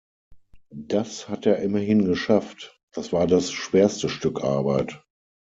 [0.71, 5.03] Das hat er immerhin geschafft, das war das schwerste Stück Arbeit.